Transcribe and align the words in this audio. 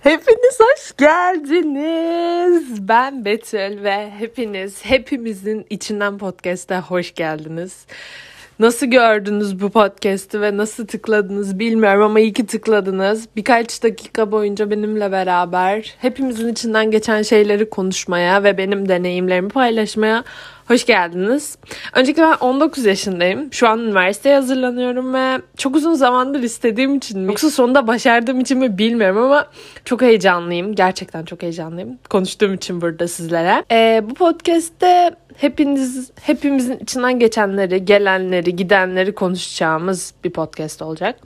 Hepiniz 0.00 0.58
hoş 0.60 0.96
geldiniz. 0.96 2.88
Ben 2.88 3.24
Betül 3.24 3.84
ve 3.84 4.10
hepiniz, 4.10 4.84
hepimizin 4.84 5.66
içinden 5.70 6.18
podcast'e 6.18 6.78
hoş 6.78 7.14
geldiniz. 7.14 7.86
Nasıl 8.58 8.86
gördünüz 8.86 9.60
bu 9.60 9.70
podcast'i 9.70 10.40
ve 10.40 10.56
nasıl 10.56 10.86
tıkladınız 10.86 11.58
bilmiyorum 11.58 12.02
ama 12.02 12.20
iyi 12.20 12.32
ki 12.32 12.46
tıkladınız. 12.46 13.28
Birkaç 13.36 13.82
dakika 13.82 14.32
boyunca 14.32 14.70
benimle 14.70 15.12
beraber 15.12 15.94
hepimizin 15.98 16.52
içinden 16.52 16.90
geçen 16.90 17.22
şeyleri 17.22 17.70
konuşmaya 17.70 18.44
ve 18.44 18.58
benim 18.58 18.88
deneyimlerimi 18.88 19.48
paylaşmaya 19.48 20.24
Hoş 20.68 20.86
geldiniz. 20.86 21.58
Öncelikle 21.94 22.22
ben 22.22 22.34
19 22.40 22.84
yaşındayım. 22.84 23.52
Şu 23.52 23.68
an 23.68 23.80
üniversiteye 23.80 24.34
hazırlanıyorum 24.34 25.14
ve 25.14 25.40
çok 25.56 25.76
uzun 25.76 25.94
zamandır 25.94 26.42
istediğim 26.42 26.94
için 26.94 27.20
mi 27.20 27.26
yoksa 27.26 27.50
sonunda 27.50 27.86
başardığım 27.86 28.40
için 28.40 28.58
mi 28.58 28.78
bilmiyorum 28.78 29.18
ama 29.18 29.46
çok 29.84 30.02
heyecanlıyım. 30.02 30.74
Gerçekten 30.74 31.24
çok 31.24 31.42
heyecanlıyım. 31.42 31.98
Konuştuğum 32.10 32.54
için 32.54 32.80
burada 32.80 33.08
sizlere. 33.08 33.64
Ee, 33.70 34.02
bu 34.10 34.14
podcast'te 34.14 35.10
hepiniz 35.40 36.10
hepimizin 36.20 36.78
içinden 36.78 37.18
geçenleri, 37.18 37.84
gelenleri, 37.84 38.56
gidenleri 38.56 39.14
konuşacağımız 39.14 40.14
bir 40.24 40.30
podcast 40.30 40.82
olacak. 40.82 41.16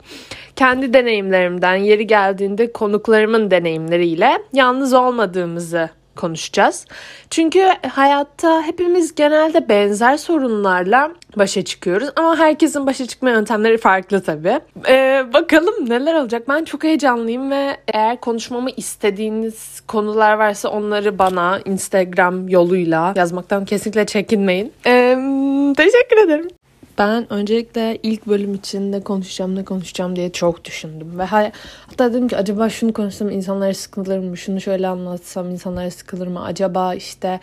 Kendi 0.55 0.93
deneyimlerimden 0.93 1.75
yeri 1.75 2.07
geldiğinde 2.07 2.71
konuklarımın 2.71 3.51
deneyimleriyle 3.51 4.37
yalnız 4.53 4.93
olmadığımızı 4.93 5.89
konuşacağız. 6.15 6.85
Çünkü 7.29 7.67
hayatta 7.91 8.61
hepimiz 8.61 9.15
genelde 9.15 9.69
benzer 9.69 10.17
sorunlarla 10.17 11.11
başa 11.37 11.61
çıkıyoruz 11.61 12.09
ama 12.15 12.37
herkesin 12.37 12.87
başa 12.87 13.07
çıkma 13.07 13.29
yöntemleri 13.29 13.77
farklı 13.77 14.21
tabii. 14.21 14.59
Ee, 14.87 15.23
bakalım 15.33 15.89
neler 15.89 16.13
olacak. 16.15 16.49
Ben 16.49 16.63
çok 16.63 16.83
heyecanlıyım 16.83 17.51
ve 17.51 17.77
eğer 17.93 18.17
konuşmamı 18.17 18.69
istediğiniz 18.77 19.81
konular 19.87 20.33
varsa 20.33 20.69
onları 20.69 21.19
bana 21.19 21.59
Instagram 21.65 22.49
yoluyla 22.49 23.13
yazmaktan 23.15 23.65
kesinlikle 23.65 24.05
çekinmeyin. 24.05 24.73
Ee, 24.85 25.17
teşekkür 25.77 26.17
ederim. 26.25 26.47
Ben 26.97 27.33
öncelikle 27.33 27.97
ilk 28.03 28.27
bölüm 28.27 28.53
için 28.53 28.91
ne 28.91 28.99
konuşacağım 28.99 29.55
ne 29.55 29.65
konuşacağım 29.65 30.15
diye 30.15 30.31
çok 30.31 30.65
düşündüm. 30.65 31.19
Ve 31.19 31.23
hatta 31.23 32.13
dedim 32.13 32.27
ki 32.27 32.37
acaba 32.37 32.69
şunu 32.69 32.93
konuşsam 32.93 33.29
insanlara 33.29 33.73
sıkılır 33.73 34.17
mı? 34.17 34.37
Şunu 34.37 34.61
şöyle 34.61 34.87
anlatsam 34.87 35.49
insanlara 35.49 35.91
sıkılır 35.91 36.27
mı? 36.27 36.43
Acaba 36.43 36.95
işte 36.95 37.39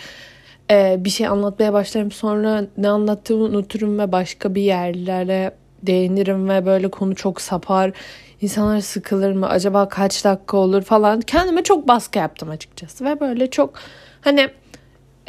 e, 0.71 0.97
bir 0.99 1.11
şey 1.11 1.27
anlatmaya 1.27 1.73
başlarım 1.73 2.11
sonra 2.11 2.65
ne 2.77 2.89
anlattığımı 2.89 3.45
unuturum 3.45 3.99
ve 3.99 4.13
başka 4.13 4.55
bir 4.55 4.63
yerlere 4.63 5.55
değinirim 5.83 6.49
ve 6.49 6.67
böyle 6.67 6.89
konu 6.91 7.15
çok 7.15 7.41
sapar. 7.41 7.93
İnsanlar 8.41 8.81
sıkılır 8.81 9.33
mı? 9.33 9.49
Acaba 9.49 9.89
kaç 9.89 10.25
dakika 10.25 10.57
olur 10.57 10.83
falan. 10.83 11.21
Kendime 11.21 11.63
çok 11.63 11.89
baskı 11.89 12.19
yaptım 12.19 12.51
açıkçası. 12.51 13.05
Ve 13.05 13.21
böyle 13.21 13.51
çok 13.51 13.75
hani 14.21 14.51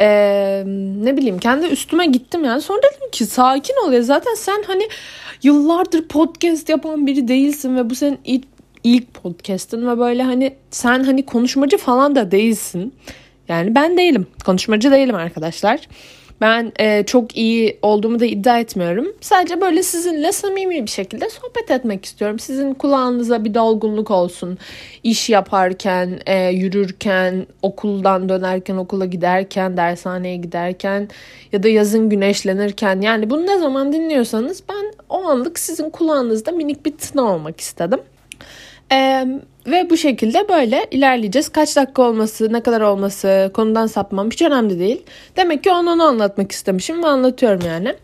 ee, 0.02 0.64
ne 1.04 1.18
bileyim 1.18 1.40
kendi 1.40 1.66
üstüme 1.66 2.06
gittim 2.06 2.44
yani. 2.44 2.62
Sonra 2.62 2.80
dedim 2.84 3.12
ki 3.12 3.26
sakin 3.26 3.76
ol 3.88 3.92
ya 3.92 4.02
zaten 4.02 4.34
sen 4.34 4.64
hani 4.68 4.84
yıllardır 5.44 6.08
podcast 6.08 6.70
yapan 6.70 7.08
biri 7.08 7.28
değilsin 7.28 7.76
ve 7.76 7.90
bu 7.90 7.96
senin 7.96 8.20
ilk, 8.26 8.44
ilk 8.84 9.14
podcast'ın 9.14 9.88
ve 9.88 10.00
böyle 10.00 10.24
hani 10.24 10.54
sen 10.72 11.04
hani 11.04 11.26
konuşmacı 11.26 11.78
falan 11.78 12.16
da 12.16 12.32
değilsin. 12.32 12.94
Yani 13.48 13.76
ben 13.76 13.98
değilim. 13.98 14.28
Konuşmacı 14.46 14.92
değilim 14.92 15.16
arkadaşlar. 15.16 15.88
Ben 16.42 16.72
e, 16.80 17.04
çok 17.06 17.38
iyi 17.38 17.80
olduğumu 17.82 18.20
da 18.20 18.26
iddia 18.26 18.60
etmiyorum. 18.60 19.08
Sadece 19.22 19.62
böyle 19.62 19.84
sizinle 19.84 20.32
samimi 20.32 20.84
bir 20.84 20.90
şekilde 20.90 21.30
sohbet 21.30 21.72
etmek 21.72 22.06
istiyorum. 22.06 22.40
Sizin 22.40 22.74
kulağınıza 22.74 23.46
bir 23.46 23.54
dolgunluk 23.54 24.12
olsun. 24.12 24.58
İş 25.04 25.30
yaparken, 25.30 26.20
e, 26.26 26.48
yürürken, 26.48 27.48
okuldan 27.62 28.30
dönerken, 28.30 28.76
okula 28.76 29.06
giderken, 29.06 29.78
dershaneye 29.78 30.38
giderken 30.38 31.10
ya 31.52 31.64
da 31.64 31.70
yazın 31.70 32.10
güneşlenirken. 32.10 33.02
Yani 33.02 33.30
bunu 33.30 33.46
ne 33.48 33.60
zaman 33.60 33.94
dinliyorsanız 33.94 34.64
ben 34.70 34.94
o 35.10 35.24
anlık 35.24 35.60
sizin 35.60 35.90
kulağınızda 35.90 36.52
minik 36.52 36.86
bir 36.86 36.98
tına 36.98 37.22
olmak 37.22 37.60
istedim. 37.60 38.00
Ee, 38.92 39.28
ve 39.68 39.90
bu 39.90 39.98
şekilde 39.98 40.50
böyle 40.50 40.88
ilerleyeceğiz. 40.92 41.50
Kaç 41.50 41.76
dakika 41.76 42.02
olması, 42.02 42.54
ne 42.54 42.64
kadar 42.64 42.82
olması, 42.82 43.52
konudan 43.54 43.88
sapmam 43.88 44.32
hiç 44.32 44.42
önemli 44.42 44.80
değil. 44.80 45.04
Demek 45.38 45.64
ki 45.64 45.72
onu, 45.72 45.92
onu 45.92 46.04
anlatmak 46.04 46.52
istemişim 46.52 47.04
ve 47.04 47.08
anlatıyorum 47.08 47.62
yani. 47.68 47.96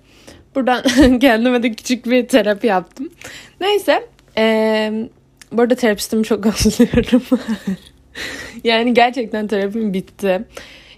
Buradan 0.56 0.84
kendime 1.19 1.63
de 1.63 1.72
küçük 1.72 2.06
bir 2.06 2.28
terapi 2.28 2.68
yaptım. 2.68 3.09
Neyse. 3.62 4.07
Ee, 4.38 5.09
bu 5.51 5.62
arada 5.62 5.75
terapistimi 5.75 6.23
çok 6.23 6.45
özlüyorum. 6.45 7.23
yani 8.63 8.94
gerçekten 8.94 9.47
terapim 9.47 9.94
bitti. 9.94 10.41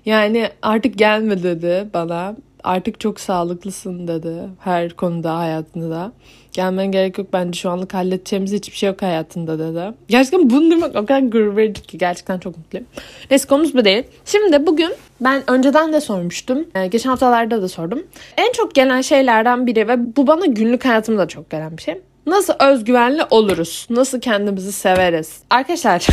Yani 0.06 0.50
artık 0.62 0.98
gelme 0.98 1.44
dedi 1.44 1.88
bana 1.94 2.36
artık 2.64 3.00
çok 3.00 3.20
sağlıklısın 3.20 4.08
dedi 4.08 4.34
her 4.60 4.90
konuda 4.90 5.38
hayatında. 5.38 6.12
Gelmen 6.54 6.92
gerek 6.92 7.18
yok 7.18 7.28
bence 7.34 7.60
şu 7.60 7.70
anlık 7.70 7.94
halledeceğimiz 7.94 8.54
hiçbir 8.54 8.78
şey 8.78 8.90
yok 8.90 9.02
hayatında 9.02 9.60
dedi. 9.60 9.96
Gerçekten 10.08 10.50
bunu 10.50 10.72
duymak 10.72 10.96
o 10.96 11.06
kadar 11.06 11.20
gurur 11.20 11.56
verici 11.56 11.82
ki 11.82 11.98
gerçekten 11.98 12.40
çok 12.40 12.58
mutluyum. 12.58 12.88
Neyse 13.32 13.48
konumuz 13.48 13.74
bu 13.76 13.86
değil. 13.86 14.04
Şimdi 14.26 14.68
bugün 14.68 14.94
ben 15.22 15.50
önceden 15.50 15.94
de 15.94 16.02
sormuştum. 16.02 16.68
Ee, 16.76 16.88
geçen 16.88 17.10
haftalarda 17.10 17.62
da 17.62 17.68
sordum. 17.68 18.04
En 18.38 18.52
çok 18.52 18.76
gelen 18.76 19.02
şeylerden 19.02 19.68
biri 19.68 19.88
ve 19.88 20.16
bu 20.16 20.28
bana 20.28 20.46
günlük 20.46 20.86
hayatımda 20.86 21.28
çok 21.28 21.50
gelen 21.50 21.78
bir 21.78 21.82
şey. 21.82 22.02
Nasıl 22.26 22.54
özgüvenli 22.60 23.22
oluruz? 23.30 23.88
Nasıl 23.90 24.20
kendimizi 24.20 24.72
severiz? 24.72 25.40
Arkadaşlar 25.50 26.08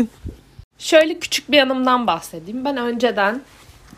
şöyle 0.78 1.18
küçük 1.18 1.50
bir 1.50 1.56
yanımdan 1.56 2.06
bahsedeyim. 2.06 2.64
Ben 2.64 2.76
önceden 2.76 3.40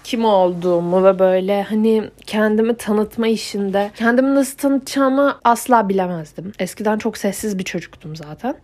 kim 0.04 0.24
olduğumu 0.24 1.04
ve 1.04 1.18
böyle 1.18 1.62
hani 1.62 2.10
kendimi 2.26 2.76
tanıtma 2.76 3.28
işinde 3.28 3.90
kendimi 3.96 4.34
nasıl 4.34 4.58
tanıtacağımı 4.58 5.38
asla 5.44 5.88
bilemezdim. 5.88 6.52
Eskiden 6.58 6.98
çok 6.98 7.18
sessiz 7.18 7.58
bir 7.58 7.64
çocuktum 7.64 8.16
zaten. 8.16 8.54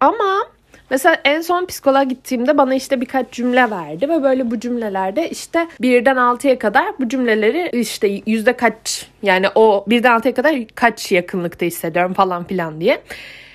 Ama 0.00 0.44
Mesela 0.92 1.16
en 1.24 1.40
son 1.40 1.66
psikoloğa 1.66 2.02
gittiğimde 2.02 2.58
bana 2.58 2.74
işte 2.74 3.00
birkaç 3.00 3.30
cümle 3.30 3.70
verdi 3.70 4.08
ve 4.08 4.22
böyle 4.22 4.50
bu 4.50 4.60
cümlelerde 4.60 5.30
işte 5.30 5.68
birden 5.80 6.16
altıya 6.16 6.58
kadar 6.58 6.84
bu 7.00 7.08
cümleleri 7.08 7.70
işte 7.72 8.20
yüzde 8.26 8.52
kaç 8.52 9.06
yani 9.22 9.46
o 9.54 9.84
birden 9.86 10.12
altıya 10.12 10.34
kadar 10.34 10.54
kaç 10.74 11.12
yakınlıkta 11.12 11.66
hissediyorum 11.66 12.12
falan 12.14 12.44
filan 12.44 12.80
diye. 12.80 13.02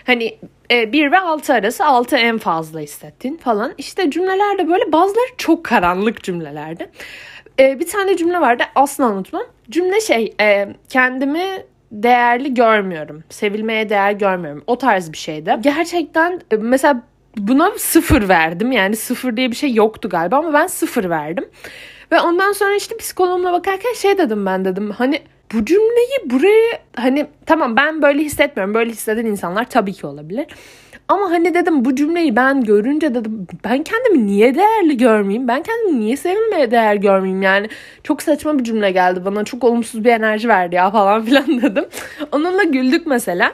Hani 0.06 0.38
e, 0.72 0.94
1 0.94 1.12
ve 1.12 1.20
6 1.20 1.54
arası 1.54 1.86
6 1.86 2.18
en 2.18 2.38
fazla 2.38 2.80
hissettin 2.80 3.38
falan. 3.38 3.74
İşte 3.78 4.12
cümlelerde 4.12 4.68
böyle 4.68 4.92
bazıları 4.92 5.30
çok 5.38 5.64
karanlık 5.64 6.24
cümlelerdi. 6.24 6.90
E, 7.60 7.80
bir 7.80 7.88
tane 7.88 8.18
cümle 8.18 8.42
vardı 8.42 8.64
asla 8.76 9.12
unutmam. 9.12 9.44
Cümle 9.70 10.02
şey 10.02 10.36
e, 10.42 10.68
kendimi 10.90 11.46
değerli 11.92 12.54
görmüyorum. 12.54 13.24
Sevilmeye 13.30 13.90
değer 13.90 14.12
görmüyorum. 14.12 14.64
O 14.68 14.78
tarz 14.78 15.12
bir 15.12 15.18
şeydi. 15.18 15.56
Gerçekten 15.62 16.42
e, 16.52 16.56
mesela 16.56 17.04
buna 17.38 17.72
sıfır 17.78 18.30
verdim. 18.30 18.72
Yani 18.72 18.96
sıfır 18.96 19.38
diye 19.38 19.52
bir 19.52 19.56
şey 19.56 19.74
yoktu 19.74 20.10
galiba 20.10 20.38
ama 20.38 20.54
ben 20.54 20.68
sıfır 20.68 21.10
verdim. 21.10 21.46
Ve 22.12 22.22
ondan 22.22 22.52
sonra 22.52 22.76
işte 22.76 22.98
psikoloğumla 22.98 23.54
bakarken 23.54 23.94
şey 23.94 24.18
dedim 24.18 24.46
ben 24.46 24.66
dedim. 24.66 24.92
Hani 24.92 25.22
bu 25.54 25.66
cümleyi 25.66 26.30
buraya 26.30 26.80
hani 26.96 27.28
tamam 27.46 27.76
ben 27.76 28.02
böyle 28.02 28.20
hissetmiyorum. 28.20 28.74
Böyle 28.74 28.92
hisseden 28.92 29.26
insanlar 29.26 29.70
tabii 29.70 29.94
ki 29.94 30.08
olabilir. 30.08 30.48
Ama 31.08 31.32
hani 31.32 31.54
dedim 31.54 31.86
bu 31.86 31.96
cümleyi 31.96 32.36
ben 32.36 32.64
görünce 32.64 33.16
dedim 33.16 33.48
ben 33.64 33.84
kendimi 33.84 34.28
niye 34.28 34.56
değerli 34.56 34.98
görmeyeyim? 34.98 35.48
Ben 35.48 35.64
kendimi 35.64 36.00
niye 36.00 36.18
sevilmeye 36.18 36.72
değer 36.72 36.96
görmeyeyim? 36.96 37.42
Yani 37.42 37.68
çok 38.04 38.22
saçma 38.22 38.60
bir 38.60 38.64
cümle 38.64 38.92
geldi 38.92 39.26
bana. 39.26 39.44
Çok 39.44 39.64
olumsuz 39.64 40.04
bir 40.04 40.10
enerji 40.10 40.50
verdi 40.50 40.76
ya 40.76 40.92
falan 40.92 41.22
filan 41.26 41.62
dedim. 41.62 41.86
Onunla 42.32 42.64
güldük 42.64 43.08
mesela. 43.08 43.52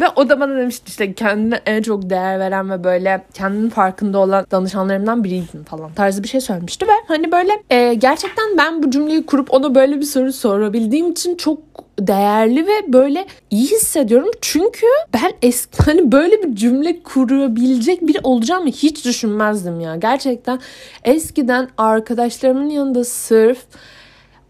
Ve 0.00 0.04
o 0.16 0.28
da 0.28 0.40
bana 0.40 0.56
demişti 0.56 0.84
işte 0.86 1.14
kendine 1.14 1.60
en 1.66 1.82
çok 1.82 2.10
değer 2.10 2.38
veren 2.40 2.70
ve 2.70 2.84
böyle 2.84 3.24
kendinin 3.34 3.70
farkında 3.70 4.18
olan 4.18 4.46
danışanlarımdan 4.50 5.24
biriydin 5.24 5.64
falan 5.64 5.92
tarzı 5.94 6.22
bir 6.22 6.28
şey 6.28 6.40
söylemişti. 6.40 6.86
Ve 6.86 6.92
hani 7.08 7.32
böyle 7.32 7.52
e, 7.70 7.94
gerçekten 7.94 8.58
ben 8.58 8.82
bu 8.82 8.90
cümleyi 8.90 9.26
kurup 9.26 9.54
ona 9.54 9.74
böyle 9.74 9.96
bir 9.96 10.04
soru 10.04 10.32
sorabildiğim 10.32 11.10
için 11.10 11.33
çok 11.36 11.58
değerli 11.98 12.66
ve 12.66 12.92
böyle 12.92 13.26
iyi 13.50 13.66
hissediyorum. 13.66 14.30
Çünkü 14.40 14.86
ben 15.14 15.32
eski 15.42 15.82
hani 15.84 16.12
böyle 16.12 16.42
bir 16.42 16.56
cümle 16.56 17.02
kurabilecek 17.02 18.06
biri 18.06 18.18
olacağımı 18.22 18.68
hiç 18.68 19.04
düşünmezdim 19.04 19.80
ya. 19.80 19.96
Gerçekten 19.96 20.60
eskiden 21.04 21.68
arkadaşlarımın 21.78 22.68
yanında 22.68 23.04
sırf 23.04 23.58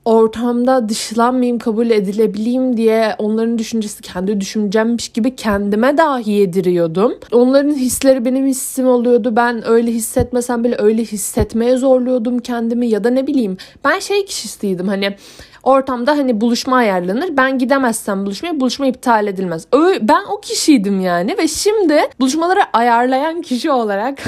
ortamda 0.05 0.89
dışlanmayayım, 0.89 1.59
kabul 1.59 1.91
edilebileyim 1.91 2.77
diye 2.77 3.15
onların 3.19 3.59
düşüncesi 3.59 4.03
kendi 4.03 4.41
düşüncemmiş 4.41 5.09
gibi 5.09 5.37
kendime 5.37 5.97
dahi 5.99 6.31
yediriyordum. 6.31 7.15
Onların 7.33 7.75
hisleri 7.75 8.25
benim 8.25 8.47
hissim 8.47 8.87
oluyordu. 8.87 9.37
Ben 9.37 9.69
öyle 9.69 9.91
hissetmesem 9.91 10.65
bile 10.65 10.77
öyle 10.79 11.05
hissetmeye 11.05 11.77
zorluyordum 11.77 12.39
kendimi 12.39 12.87
ya 12.87 13.05
da 13.05 13.11
ne 13.11 13.27
bileyim. 13.27 13.57
Ben 13.85 13.99
şey 13.99 14.25
kişisiydim 14.25 14.89
hani 14.89 15.17
ortamda 15.65 16.13
hani 16.13 16.41
buluşma 16.41 16.77
ayarlanır. 16.77 17.37
Ben 17.37 17.59
gidemezsem 17.59 18.27
buluşmaya 18.27 18.61
buluşma 18.61 18.87
iptal 18.87 19.27
edilmez. 19.27 19.67
Öyle, 19.73 20.09
ben 20.09 20.25
o 20.25 20.41
kişiydim 20.41 21.01
yani 21.01 21.39
ve 21.39 21.49
şimdi 21.49 22.01
buluşmaları 22.21 22.61
ayarlayan 22.73 23.43
kişi 23.43 23.71
olarak 23.71 24.19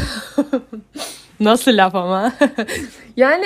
nasıl 1.41 1.77
laf 1.77 1.95
ama 1.95 2.33
yani 3.17 3.45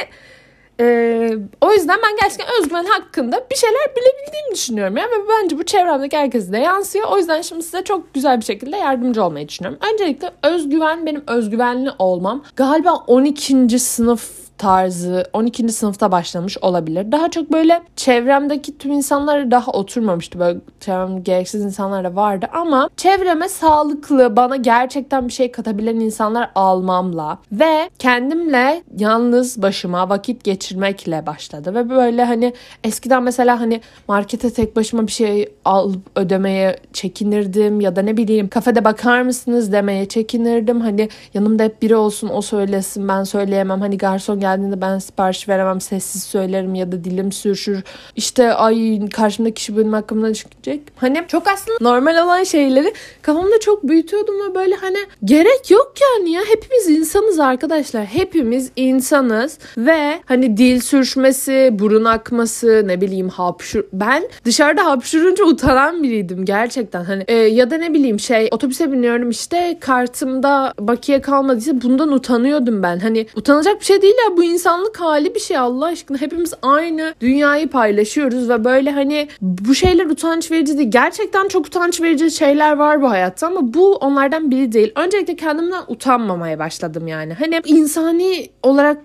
ee, 0.81 1.31
o 1.61 1.73
yüzden 1.73 1.99
ben 2.05 2.17
gerçekten 2.17 2.47
özgüven 2.61 2.85
hakkında 2.85 3.47
bir 3.51 3.57
şeyler 3.57 3.81
bilebildiğimi 3.97 4.55
düşünüyorum. 4.55 4.97
Yani 4.97 5.11
ve 5.11 5.29
bence 5.29 5.59
bu 5.59 5.65
çevremdeki 5.65 6.17
herkese 6.17 6.53
de 6.53 6.59
yansıyor. 6.59 7.09
O 7.11 7.19
yüzden 7.19 7.43
şimdi 7.43 7.63
size 7.63 7.85
çok 7.85 8.15
güzel 8.15 8.41
bir 8.41 8.45
şekilde 8.45 8.77
yardımcı 8.77 9.25
olmayı 9.25 9.49
düşünüyorum. 9.49 9.81
Öncelikle 9.93 10.31
özgüven 10.43 11.07
benim 11.07 11.23
özgüvenli 11.27 11.91
olmam. 11.99 12.45
Galiba 12.57 12.95
12. 12.95 13.79
sınıf 13.79 14.31
tarzı 14.61 15.25
12. 15.33 15.69
sınıfta 15.69 16.13
başlamış 16.13 16.59
olabilir. 16.59 17.13
Daha 17.13 17.31
çok 17.31 17.53
böyle 17.53 17.83
çevremdeki 17.97 18.79
tüm 18.79 18.93
insanlar 18.93 19.51
daha 19.51 19.73
oturmamıştı. 19.73 20.39
Böyle 20.39 20.59
çevrem 20.81 21.25
gereksiz 21.25 21.65
insanlar 21.65 22.05
da 22.05 22.17
vardı 22.17 22.47
ama 22.53 22.89
çevreme 22.97 23.49
sağlıklı, 23.49 24.37
bana 24.37 24.57
gerçekten 24.57 25.29
bir 25.29 25.33
şey 25.33 25.53
katabilen 25.53 26.01
insanlar 26.01 26.51
almamla 26.55 27.39
ve 27.53 27.91
kendimle 27.99 28.83
yalnız 28.99 29.63
başıma 29.63 30.09
vakit 30.09 30.45
geçirmekle 30.45 31.27
başladı. 31.27 31.75
Ve 31.75 31.91
böyle 31.91 32.25
hani 32.25 32.55
eskiden 32.85 33.23
mesela 33.23 33.61
hani 33.61 33.81
markete 34.09 34.53
tek 34.53 34.77
başıma 34.77 35.07
bir 35.07 35.13
şey 35.13 35.49
alıp 35.65 36.03
ödemeye 36.17 36.77
çekinirdim 36.93 37.81
ya 37.81 37.97
da 37.97 38.03
ne 38.03 38.17
bileyim 38.17 38.49
kafede 38.49 38.85
bakar 38.85 39.23
mısınız 39.23 39.73
demeye 39.73 40.09
çekinirdim. 40.09 40.81
Hani 40.81 41.09
yanımda 41.35 41.63
hep 41.63 41.83
biri 41.83 41.97
olsun 41.97 42.31
o 42.33 42.43
söylesin 42.43 43.09
ben 43.09 43.25
söyleyemem. 43.25 43.81
Hani 43.81 43.99
garson 43.99 44.41
gel 44.41 44.50
geldiğinde 44.51 44.81
ben 44.81 44.99
sipariş 44.99 45.49
veremem 45.49 45.81
sessiz 45.81 46.23
söylerim 46.23 46.75
ya 46.75 46.93
da 46.93 47.05
dilim 47.05 47.33
sürüşür. 47.33 47.83
İşte 48.17 48.53
ay 48.53 49.09
karşımdaki 49.09 49.55
kişi 49.55 49.77
benim 49.77 49.93
hakkımda 49.93 50.31
düşünecek. 50.31 50.81
Hani 50.97 51.25
çok 51.29 51.49
aslında 51.49 51.79
normal 51.81 52.25
olan 52.25 52.45
şeyleri 52.45 52.95
kafamda 53.23 53.61
çok 53.61 53.89
büyütüyordum 53.89 54.35
ve 54.35 54.55
böyle 54.55 54.75
hani 54.75 54.97
gerek 55.25 55.71
yok 55.71 55.93
yani 56.03 56.31
ya. 56.31 56.41
Hepimiz 56.49 56.89
insanız 56.89 57.41
arkadaşlar. 57.41 58.05
Hepimiz 58.05 58.71
insanız 58.77 59.59
ve 59.79 60.21
hani 60.25 60.57
dil 60.57 60.81
sürüşmesi, 60.81 61.71
burun 61.73 62.05
akması, 62.05 62.83
ne 62.87 63.01
bileyim 63.01 63.29
hapşur. 63.29 63.85
Ben 63.93 64.23
dışarıda 64.45 64.85
hapşurunca 64.85 65.45
utanan 65.45 66.03
biriydim 66.03 66.45
gerçekten. 66.45 67.05
Hani 67.05 67.25
e, 67.29 67.35
ya 67.35 67.71
da 67.71 67.77
ne 67.77 67.95
bileyim 67.95 68.21
şey 68.21 68.49
otobüse 68.51 68.93
biniyorum 68.93 69.31
işte 69.31 69.79
kartımda 69.81 70.75
bakiye 70.79 71.21
kalmadıysa 71.21 71.83
bundan 71.83 72.13
utanıyordum 72.13 72.83
ben. 72.83 72.99
Hani 72.99 73.27
utanacak 73.35 73.81
bir 73.81 73.85
şey 73.85 74.03
değil 74.03 74.15
ya 74.29 74.37
bu 74.37 74.40
insanlık 74.45 75.01
hali 75.01 75.35
bir 75.35 75.41
şey 75.41 75.57
Allah 75.57 75.87
aşkına. 75.87 76.19
Hepimiz 76.19 76.55
aynı 76.63 77.15
dünyayı 77.21 77.69
paylaşıyoruz 77.69 78.49
ve 78.49 78.65
böyle 78.65 78.91
hani 78.91 79.29
bu 79.41 79.75
şeyler 79.75 80.07
utanç 80.07 80.51
verici 80.51 80.79
değil. 80.79 80.91
Gerçekten 80.91 81.49
çok 81.49 81.67
utanç 81.67 82.01
verici 82.01 82.31
şeyler 82.31 82.77
var 82.77 83.03
bu 83.03 83.11
hayatta 83.11 83.47
ama 83.47 83.75
bu 83.75 83.97
onlardan 83.97 84.51
biri 84.51 84.73
değil. 84.73 84.93
Öncelikle 84.97 85.37
kendimden 85.37 85.83
utanmamaya 85.89 86.59
başladım 86.59 87.09
yani. 87.09 87.35
Hani 87.35 87.61
insani 87.67 88.51
olarak 88.63 89.01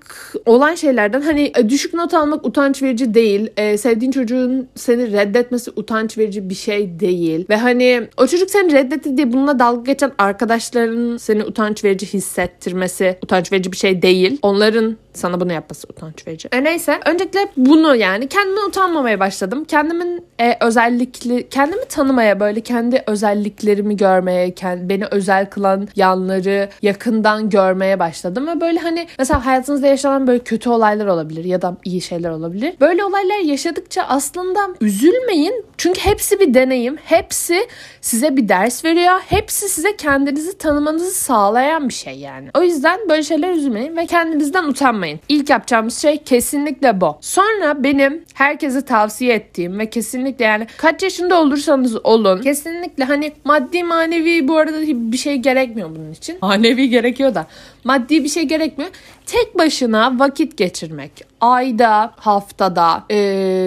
olan 0.46 0.76
şeylerden 0.76 1.22
hani 1.22 1.52
e, 1.58 1.70
düşük 1.70 1.94
not 1.94 2.14
almak 2.14 2.46
utanç 2.46 2.84
verici 2.84 3.14
değil. 3.14 3.50
Ee, 3.58 3.78
sevdiğin 3.78 4.12
çocuğun 4.12 4.68
seni 4.76 5.12
reddetmesi 5.12 5.72
utanç 5.76 6.18
verici 6.18 6.50
bir 6.50 6.56
şey 6.56 7.00
değil. 7.00 7.46
Ve 7.50 7.56
hani 7.56 8.08
o 8.18 8.28
çocuk 8.28 8.50
seni 8.50 8.74
reddetti 8.74 9.18
diye 9.18 9.34
bununla 9.34 9.60
dalga 9.60 9.92
geçen 9.92 10.12
arkadaşların 10.18 11.18
seni 11.18 11.44
utanç 11.44 11.84
verici 11.84 12.06
hissettirmesi 12.06 13.18
utanç 13.24 13.52
verici 13.52 13.72
bir 13.72 13.78
şey 13.78 14.02
değil. 14.02 14.40
Onların 14.42 14.98
sana 15.18 15.40
bunu 15.40 15.54
yapması 15.54 15.88
utanç 15.90 16.28
verici. 16.28 16.50
E 16.52 16.64
neyse 16.64 17.00
öncelikle 17.06 17.48
bunu 17.58 17.96
yani 17.96 18.28
kendime 18.28 18.60
utanmamaya 18.62 19.20
başladım. 19.20 19.66
Kendimin 19.66 20.26
e, 20.40 20.58
özellikli 20.62 21.50
kendimi 21.50 21.86
tanımaya 21.86 22.40
böyle 22.40 22.62
kendi 22.62 23.04
özelliklerimi 23.08 23.98
görmeye, 23.98 24.56
kendi, 24.56 24.90
beni 24.90 25.06
özel 25.06 25.50
kılan 25.50 25.88
yanları 25.96 26.70
yakından 26.82 27.50
görmeye 27.50 28.00
başladım 28.00 28.48
ve 28.48 28.62
böyle 28.62 28.80
hani 28.80 29.08
mesela 29.20 29.46
hayatınızda 29.46 29.88
yaşanan 29.88 30.28
böyle 30.28 30.40
kötü 30.40 30.70
olaylar 30.70 31.06
olabilir 31.06 31.46
ya 31.46 31.62
da 31.62 31.78
iyi 31.86 32.02
şeyler 32.02 32.30
olabilir. 32.30 32.74
Böyle 32.82 33.04
olaylar 33.04 33.40
yaşadıkça 33.40 34.04
aslında 34.04 34.60
üzülmeyin. 34.82 35.66
Çünkü 35.78 36.02
hepsi 36.02 36.40
bir 36.40 36.54
deneyim. 36.54 36.98
Hepsi 37.06 37.68
size 38.02 38.38
bir 38.38 38.50
ders 38.50 38.86
veriyor. 38.86 39.20
Hepsi 39.28 39.70
size 39.70 39.96
kendinizi 39.96 40.58
tanımanızı 40.58 41.12
sağlayan 41.12 41.90
bir 41.90 41.94
şey 41.94 42.20
yani. 42.20 42.50
O 42.58 42.64
yüzden 42.64 43.00
böyle 43.10 43.24
şeyler 43.24 43.52
üzülmeyin 43.52 43.98
ve 43.98 44.06
kendinizden 44.06 44.64
utanmayın. 44.64 45.05
İlk 45.30 45.50
yapacağımız 45.50 45.98
şey 45.98 46.24
kesinlikle 46.24 47.02
bu. 47.02 47.18
Sonra 47.22 47.84
benim 47.84 48.24
herkese 48.34 48.86
tavsiye 48.86 49.34
ettiğim 49.34 49.80
ve 49.80 49.90
kesinlikle 49.90 50.46
yani 50.46 50.68
kaç 50.78 51.04
yaşında 51.04 51.42
olursanız 51.42 52.06
olun 52.06 52.42
kesinlikle 52.42 53.04
hani 53.04 53.34
maddi 53.44 53.84
manevi 53.84 54.48
bu 54.48 54.58
arada 54.58 54.82
bir 54.88 55.18
şey 55.18 55.38
gerekmiyor 55.38 55.90
bunun 55.90 56.12
için. 56.12 56.38
Manevi 56.42 56.90
gerekiyor 56.90 57.36
da 57.36 57.48
maddi 57.84 58.24
bir 58.24 58.30
şey 58.30 58.44
gerekmiyor. 58.44 58.92
Tek 59.26 59.58
başına 59.58 60.20
vakit 60.20 60.58
geçirmek. 60.58 61.12
Ayda, 61.42 62.14
haftada 62.16 63.04
e, 63.10 63.18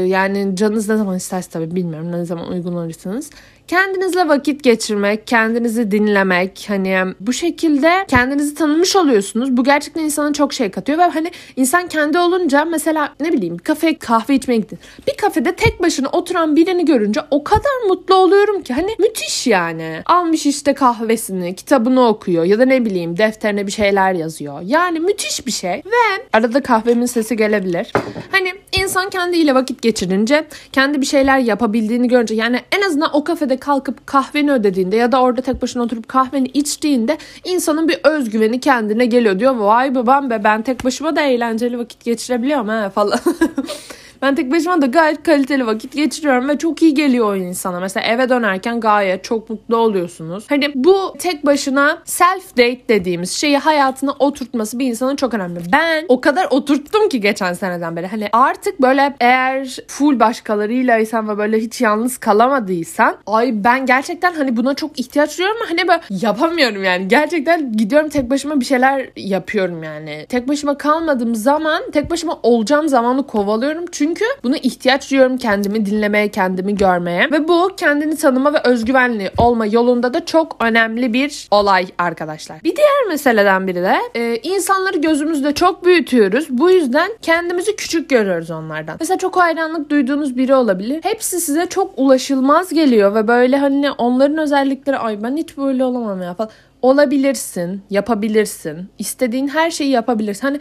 yani 0.08 0.56
canınız 0.56 0.88
ne 0.88 0.96
zaman 0.96 1.16
isterse 1.16 1.50
tabii 1.50 1.76
bilmiyorum 1.76 2.12
ne 2.12 2.24
zaman 2.24 2.48
uygun 2.48 2.72
olursanız 2.76 3.30
kendinizle 3.68 4.28
vakit 4.28 4.64
geçirmek, 4.64 5.26
kendinizi 5.26 5.90
dinlemek 5.90 6.64
hani 6.68 6.98
bu 7.20 7.32
şekilde 7.32 8.04
kendinizi 8.08 8.54
tanımış 8.54 8.96
oluyorsunuz. 8.96 9.56
Bu 9.56 9.64
gerçekten 9.64 10.02
insana 10.02 10.32
çok 10.32 10.52
şey 10.52 10.70
katıyor 10.70 10.98
ve 10.98 11.02
hani 11.02 11.30
insan 11.56 11.88
kendi 11.88 12.18
olunca 12.18 12.64
mesela 12.64 13.14
ne 13.20 13.32
bileyim 13.32 13.58
kafe 13.58 13.98
kahve 13.98 14.34
içmeye 14.34 14.56
gittin. 14.56 14.78
Bir 15.06 15.16
kafede 15.16 15.56
tek 15.56 15.82
başına 15.82 16.08
oturan 16.08 16.56
birini 16.56 16.84
görünce 16.84 17.20
o 17.30 17.44
kadar 17.44 17.86
mutlu 17.88 18.14
oluyorum 18.14 18.62
ki 18.62 18.74
hani 18.74 18.90
müthiş 18.98 19.46
yani. 19.46 20.02
Almış 20.06 20.46
işte 20.46 20.74
kahvesini, 20.74 21.54
kitabını 21.54 22.06
okuyor 22.06 22.44
ya 22.44 22.58
da 22.58 22.64
ne 22.64 22.84
bileyim 22.84 23.16
defterine 23.16 23.66
bir 23.66 23.72
şeyler 23.72 24.12
yazıyor. 24.12 24.60
Yani 24.64 25.00
müthiş 25.00 25.46
bir 25.46 25.52
şey 25.52 25.72
ve 25.72 26.26
arada 26.32 26.62
kahvemin 26.62 27.06
sesi 27.06 27.36
gelebilir. 27.36 27.92
Hani 28.32 28.52
insan 28.72 29.10
kendiyle 29.10 29.54
vakit 29.54 29.82
geçirince, 29.82 30.46
kendi 30.72 31.00
bir 31.00 31.06
şeyler 31.06 31.38
yapabildiğini 31.38 32.08
görünce 32.08 32.34
yani 32.34 32.60
en 32.72 32.82
azından 32.82 33.10
o 33.12 33.24
kafede 33.24 33.57
kalkıp 33.60 34.06
kahveni 34.06 34.52
ödediğinde 34.52 34.96
ya 34.96 35.12
da 35.12 35.22
orada 35.22 35.40
tek 35.40 35.62
başına 35.62 35.82
oturup 35.82 36.08
kahveni 36.08 36.46
içtiğinde 36.46 37.18
insanın 37.44 37.88
bir 37.88 38.00
özgüveni 38.04 38.60
kendine 38.60 39.06
geliyor 39.06 39.38
diyor. 39.38 39.56
Vay 39.56 39.94
babam 39.94 40.30
be 40.30 40.44
ben 40.44 40.62
tek 40.62 40.84
başıma 40.84 41.16
da 41.16 41.20
eğlenceli 41.22 41.78
vakit 41.78 42.04
geçirebiliyorum 42.04 42.68
ha 42.68 42.90
falan. 42.90 43.18
Ben 44.22 44.34
tek 44.34 44.52
başıma 44.52 44.82
da 44.82 44.86
gayet 44.86 45.22
kaliteli 45.22 45.66
vakit 45.66 45.92
geçiriyorum 45.92 46.48
ve 46.48 46.58
çok 46.58 46.82
iyi 46.82 46.94
geliyor 46.94 47.32
o 47.32 47.36
insana. 47.36 47.80
Mesela 47.80 48.06
eve 48.06 48.28
dönerken 48.28 48.80
gayet 48.80 49.24
çok 49.24 49.50
mutlu 49.50 49.76
oluyorsunuz. 49.76 50.44
Hani 50.48 50.72
bu 50.74 51.14
tek 51.18 51.46
başına 51.46 51.98
self 52.04 52.50
date 52.50 52.88
dediğimiz 52.88 53.30
şeyi 53.30 53.58
hayatına 53.58 54.12
oturtması 54.18 54.78
bir 54.78 54.86
insanın 54.86 55.16
çok 55.16 55.34
önemli. 55.34 55.60
Ben 55.72 56.04
o 56.08 56.20
kadar 56.20 56.46
oturttum 56.50 57.08
ki 57.08 57.20
geçen 57.20 57.52
seneden 57.52 57.96
beri. 57.96 58.06
Hani 58.06 58.28
artık 58.32 58.82
böyle 58.82 59.14
eğer 59.20 59.76
full 59.88 60.20
başkalarıylaysan 60.20 61.28
ve 61.28 61.38
böyle 61.38 61.58
hiç 61.58 61.80
yalnız 61.80 62.18
kalamadıysan 62.18 63.16
ay 63.26 63.64
ben 63.64 63.86
gerçekten 63.86 64.34
hani 64.34 64.56
buna 64.56 64.74
çok 64.74 65.00
ihtiyaç 65.00 65.38
duyuyorum 65.38 65.60
ama 65.62 65.70
hani 65.70 65.88
böyle 65.88 66.00
yapamıyorum 66.26 66.84
yani. 66.84 67.08
Gerçekten 67.08 67.72
gidiyorum 67.72 68.08
tek 68.08 68.30
başıma 68.30 68.60
bir 68.60 68.64
şeyler 68.64 69.10
yapıyorum 69.16 69.82
yani. 69.82 70.26
Tek 70.28 70.48
başıma 70.48 70.78
kalmadığım 70.78 71.34
zaman 71.34 71.82
tek 71.92 72.10
başıma 72.10 72.38
olacağım 72.42 72.88
zamanı 72.88 73.26
kovalıyorum. 73.26 73.84
Çünkü 73.92 74.07
çünkü 74.08 74.24
buna 74.44 74.56
ihtiyaç 74.56 75.10
duyuyorum 75.10 75.36
kendimi 75.36 75.86
dinlemeye, 75.86 76.28
kendimi 76.28 76.74
görmeye. 76.74 77.30
Ve 77.30 77.48
bu 77.48 77.70
kendini 77.76 78.16
tanıma 78.16 78.52
ve 78.52 78.58
özgüvenli 78.64 79.30
olma 79.38 79.66
yolunda 79.66 80.14
da 80.14 80.24
çok 80.24 80.56
önemli 80.60 81.12
bir 81.12 81.48
olay 81.50 81.86
arkadaşlar. 81.98 82.64
Bir 82.64 82.76
diğer 82.76 83.06
meseleden 83.08 83.66
biri 83.66 83.82
de 83.82 83.96
e, 84.14 84.36
insanları 84.36 84.98
gözümüzde 84.98 85.54
çok 85.54 85.84
büyütüyoruz. 85.84 86.46
Bu 86.50 86.70
yüzden 86.70 87.10
kendimizi 87.22 87.76
küçük 87.76 88.10
görüyoruz 88.10 88.50
onlardan. 88.50 88.96
Mesela 89.00 89.18
çok 89.18 89.36
hayranlık 89.36 89.90
duyduğunuz 89.90 90.36
biri 90.36 90.54
olabilir. 90.54 91.00
Hepsi 91.02 91.40
size 91.40 91.66
çok 91.66 91.90
ulaşılmaz 91.96 92.74
geliyor 92.74 93.14
ve 93.14 93.28
böyle 93.28 93.56
hani 93.56 93.90
onların 93.90 94.38
özellikleri 94.38 94.98
ay 94.98 95.22
ben 95.22 95.36
hiç 95.36 95.56
böyle 95.56 95.84
olamam 95.84 96.22
ya 96.22 96.34
falan 96.34 96.50
olabilirsin, 96.82 97.82
yapabilirsin. 97.90 98.88
İstediğin 98.98 99.48
her 99.48 99.70
şeyi 99.70 99.90
yapabilirsin. 99.90 100.42
Hani 100.42 100.60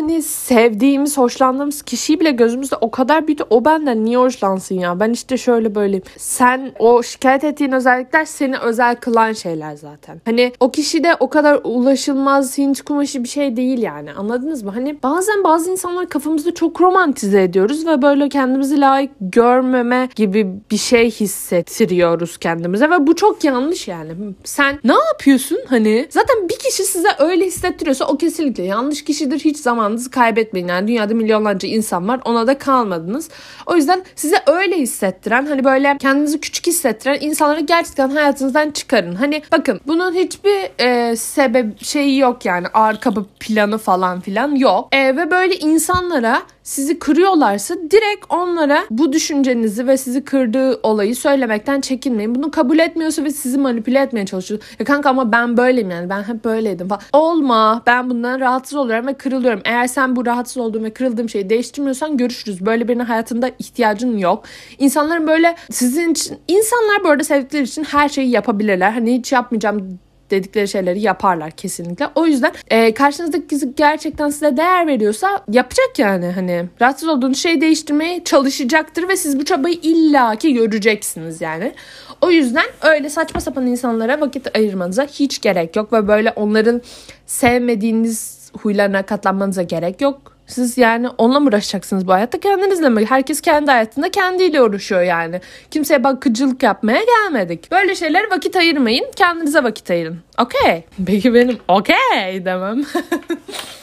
hani 0.00 0.22
sevdiğimiz, 0.22 1.18
hoşlandığımız 1.18 1.82
kişiyi 1.82 2.20
bile 2.20 2.30
gözümüzde 2.30 2.76
o 2.80 2.90
kadar 2.90 3.26
büyüdü. 3.26 3.42
O 3.50 3.64
benden 3.64 4.04
niye 4.04 4.18
hoşlansın 4.18 4.74
ya? 4.74 5.00
Ben 5.00 5.10
işte 5.10 5.36
şöyle 5.36 5.74
böyleyim. 5.74 6.02
Sen 6.16 6.72
o 6.78 7.02
şikayet 7.02 7.44
ettiğin 7.44 7.72
özellikler 7.72 8.24
seni 8.24 8.58
özel 8.58 8.96
kılan 8.96 9.32
şeyler 9.32 9.74
zaten. 9.74 10.20
Hani 10.24 10.52
o 10.60 10.70
kişi 10.70 11.04
de 11.04 11.16
o 11.20 11.30
kadar 11.30 11.60
ulaşılmaz 11.64 12.58
Hint 12.58 12.82
kumaşı 12.82 13.24
bir 13.24 13.28
şey 13.28 13.56
değil 13.56 13.82
yani. 13.82 14.12
Anladınız 14.12 14.62
mı? 14.62 14.70
Hani 14.70 15.02
bazen 15.02 15.44
bazı 15.44 15.70
insanlar 15.70 16.08
kafamızda 16.08 16.54
çok 16.54 16.80
romantize 16.80 17.42
ediyoruz 17.42 17.86
ve 17.86 18.02
böyle 18.02 18.28
kendimizi 18.28 18.80
layık 18.80 19.10
görmeme 19.20 20.08
gibi 20.16 20.46
bir 20.70 20.76
şey 20.76 21.10
hissettiriyoruz 21.10 22.38
kendimize 22.38 22.90
ve 22.90 23.06
bu 23.06 23.16
çok 23.16 23.44
yanlış 23.44 23.88
yani. 23.88 24.12
Sen 24.44 24.78
ne 24.84 24.94
yapıyorsun 25.12 25.58
hani? 25.68 26.06
Zaten 26.10 26.48
bir 26.48 26.58
kişi 26.58 26.84
size 26.84 27.08
öyle 27.18 27.46
hissettiriyorsa 27.46 28.04
o 28.04 28.16
kesinlikle 28.16 28.62
yanlış 28.62 29.04
kişidir. 29.04 29.38
Hiç 29.38 29.59
zamanınızı 29.60 30.10
kaybetmeyin. 30.10 30.68
Yani 30.68 30.88
dünyada 30.88 31.14
milyonlarca 31.14 31.68
insan 31.68 32.08
var. 32.08 32.20
Ona 32.24 32.46
da 32.46 32.58
kalmadınız. 32.58 33.28
O 33.66 33.76
yüzden 33.76 34.02
size 34.14 34.36
öyle 34.46 34.78
hissettiren 34.78 35.46
hani 35.46 35.64
böyle 35.64 35.96
kendinizi 35.98 36.40
küçük 36.40 36.66
hissettiren 36.66 37.18
insanları 37.20 37.60
gerçekten 37.60 38.08
hayatınızdan 38.08 38.70
çıkarın. 38.70 39.14
Hani 39.14 39.42
bakın 39.52 39.80
bunun 39.86 40.14
hiçbir 40.14 40.84
e, 40.84 41.16
sebep 41.16 41.84
şeyi 41.84 42.18
yok 42.18 42.44
yani 42.44 42.66
arka 42.74 43.10
planı 43.40 43.78
falan 43.78 44.20
filan 44.20 44.54
yok. 44.54 44.88
E, 44.92 45.16
ve 45.16 45.30
böyle 45.30 45.56
insanlara 45.56 46.42
sizi 46.70 46.98
kırıyorlarsa 46.98 47.74
direkt 47.90 48.24
onlara 48.28 48.84
bu 48.90 49.12
düşüncenizi 49.12 49.86
ve 49.86 49.96
sizi 49.96 50.24
kırdığı 50.24 50.80
olayı 50.82 51.16
söylemekten 51.16 51.80
çekinmeyin. 51.80 52.34
Bunu 52.34 52.50
kabul 52.50 52.78
etmiyorsa 52.78 53.24
ve 53.24 53.30
sizi 53.30 53.58
manipüle 53.58 53.98
etmeye 53.98 54.26
çalışıyor. 54.26 54.60
Ya 54.78 54.86
kanka 54.86 55.10
ama 55.10 55.32
ben 55.32 55.56
böyleyim 55.56 55.90
yani 55.90 56.10
ben 56.10 56.22
hep 56.22 56.44
böyleydim 56.44 56.88
falan. 56.88 57.02
Olma 57.12 57.82
ben 57.86 58.10
bundan 58.10 58.40
rahatsız 58.40 58.78
oluyorum 58.78 59.06
ve 59.06 59.14
kırılıyorum. 59.14 59.60
Eğer 59.64 59.86
sen 59.86 60.16
bu 60.16 60.26
rahatsız 60.26 60.56
olduğum 60.56 60.84
ve 60.84 60.92
kırıldığım 60.92 61.28
şeyi 61.28 61.50
değiştirmiyorsan 61.50 62.16
görüşürüz. 62.16 62.66
Böyle 62.66 62.88
birinin 62.88 63.04
hayatında 63.04 63.50
ihtiyacın 63.58 64.18
yok. 64.18 64.44
İnsanların 64.78 65.26
böyle 65.26 65.56
sizin 65.70 66.12
için 66.12 66.38
insanlar 66.48 67.04
bu 67.04 67.08
arada 67.08 67.24
sevdikleri 67.24 67.62
için 67.62 67.84
her 67.84 68.08
şeyi 68.08 68.30
yapabilirler. 68.30 68.90
Hani 68.90 69.18
hiç 69.18 69.32
yapmayacağım 69.32 69.98
dedikleri 70.30 70.68
şeyleri 70.68 71.00
yaparlar 71.00 71.50
kesinlikle. 71.50 72.08
O 72.14 72.26
yüzden 72.26 72.52
e, 72.68 72.94
karşınızdaki 72.94 73.46
kişi 73.46 73.74
gerçekten 73.74 74.28
size 74.28 74.56
değer 74.56 74.86
veriyorsa 74.86 75.44
yapacak 75.52 75.98
yani 75.98 76.26
hani 76.26 76.64
rahatsız 76.80 77.08
olduğunuz 77.08 77.38
şeyi 77.38 77.60
değiştirmeye 77.60 78.24
çalışacaktır 78.24 79.08
ve 79.08 79.16
siz 79.16 79.38
bu 79.38 79.44
çabayı 79.44 79.74
illaki 79.74 80.54
göreceksiniz 80.54 81.40
yani. 81.40 81.72
O 82.20 82.30
yüzden 82.30 82.66
öyle 82.82 83.10
saçma 83.10 83.40
sapan 83.40 83.66
insanlara 83.66 84.20
vakit 84.20 84.56
ayırmanıza 84.56 85.04
hiç 85.04 85.40
gerek 85.40 85.76
yok 85.76 85.92
ve 85.92 86.08
böyle 86.08 86.30
onların 86.30 86.82
sevmediğiniz 87.26 88.40
huylarına 88.62 89.02
katlanmanıza 89.02 89.62
gerek 89.62 90.00
yok. 90.00 90.29
Siz 90.50 90.78
yani 90.78 91.08
onunla 91.18 91.40
mı 91.40 91.48
uğraşacaksınız 91.48 92.06
bu 92.06 92.12
hayatta 92.12 92.40
kendinizle 92.40 92.88
mi? 92.88 93.04
Herkes 93.08 93.40
kendi 93.40 93.70
hayatında 93.70 94.10
kendiyle 94.10 94.62
uğraşıyor 94.62 95.02
yani. 95.02 95.40
Kimseye 95.70 96.04
bakıcılık 96.04 96.62
yapmaya 96.62 97.00
gelmedik. 97.04 97.70
Böyle 97.70 97.94
şeyler 97.94 98.30
vakit 98.30 98.56
ayırmayın. 98.56 99.06
Kendinize 99.16 99.62
vakit 99.64 99.90
ayırın. 99.90 100.18
Okey. 100.38 100.84
Peki 101.06 101.34
benim 101.34 101.58
okey 101.68 102.44
demem. 102.44 102.82